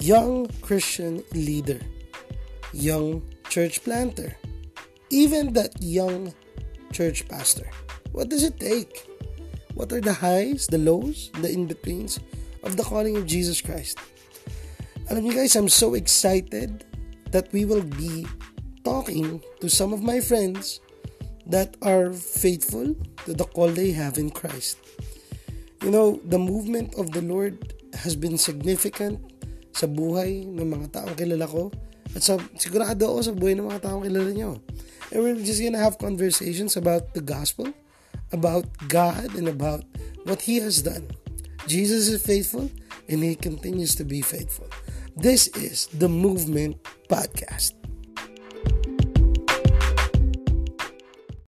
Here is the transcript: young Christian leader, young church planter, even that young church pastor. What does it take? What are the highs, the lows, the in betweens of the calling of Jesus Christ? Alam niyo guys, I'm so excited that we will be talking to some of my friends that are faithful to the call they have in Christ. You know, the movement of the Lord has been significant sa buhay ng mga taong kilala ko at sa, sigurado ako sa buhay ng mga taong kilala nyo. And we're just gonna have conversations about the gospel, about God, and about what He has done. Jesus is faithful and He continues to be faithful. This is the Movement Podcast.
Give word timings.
young 0.00 0.46
Christian 0.62 1.22
leader, 1.34 1.80
young 2.72 3.22
church 3.48 3.82
planter, 3.82 4.36
even 5.10 5.52
that 5.54 5.74
young 5.82 6.32
church 6.92 7.26
pastor. 7.28 7.68
What 8.12 8.28
does 8.28 8.44
it 8.44 8.58
take? 8.60 9.06
What 9.74 9.92
are 9.92 10.00
the 10.00 10.12
highs, 10.12 10.66
the 10.66 10.78
lows, 10.78 11.30
the 11.40 11.50
in 11.50 11.66
betweens 11.66 12.20
of 12.62 12.76
the 12.76 12.82
calling 12.82 13.16
of 13.16 13.26
Jesus 13.26 13.60
Christ? 13.60 13.98
Alam 15.10 15.24
niyo 15.24 15.34
guys, 15.40 15.56
I'm 15.56 15.70
so 15.70 15.94
excited 15.94 16.84
that 17.30 17.50
we 17.52 17.64
will 17.64 17.84
be 17.84 18.26
talking 18.84 19.42
to 19.60 19.68
some 19.68 19.92
of 19.92 20.02
my 20.02 20.20
friends 20.20 20.80
that 21.48 21.76
are 21.80 22.12
faithful 22.12 22.94
to 23.24 23.32
the 23.32 23.44
call 23.44 23.68
they 23.68 23.92
have 23.92 24.18
in 24.18 24.28
Christ. 24.30 24.76
You 25.82 25.90
know, 25.90 26.20
the 26.28 26.38
movement 26.38 26.94
of 27.00 27.12
the 27.12 27.22
Lord 27.22 27.72
has 27.94 28.16
been 28.16 28.36
significant 28.36 29.16
sa 29.78 29.86
buhay 29.86 30.42
ng 30.42 30.66
mga 30.66 30.86
taong 30.90 31.14
kilala 31.14 31.46
ko 31.46 31.70
at 32.18 32.26
sa, 32.26 32.34
sigurado 32.58 33.06
ako 33.06 33.20
sa 33.22 33.34
buhay 33.38 33.54
ng 33.54 33.70
mga 33.70 33.86
taong 33.86 34.02
kilala 34.02 34.30
nyo. 34.34 34.58
And 35.14 35.22
we're 35.22 35.38
just 35.38 35.62
gonna 35.62 35.78
have 35.78 36.02
conversations 36.02 36.74
about 36.74 37.14
the 37.14 37.22
gospel, 37.22 37.70
about 38.34 38.66
God, 38.90 39.38
and 39.38 39.46
about 39.46 39.86
what 40.26 40.42
He 40.42 40.58
has 40.58 40.82
done. 40.82 41.06
Jesus 41.70 42.10
is 42.10 42.18
faithful 42.18 42.66
and 43.06 43.22
He 43.22 43.38
continues 43.38 43.94
to 44.02 44.04
be 44.04 44.18
faithful. 44.18 44.66
This 45.14 45.46
is 45.54 45.86
the 45.94 46.10
Movement 46.10 46.82
Podcast. 47.06 47.77